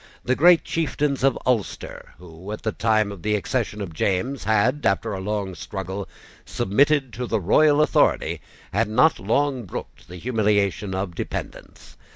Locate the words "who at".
2.17-2.63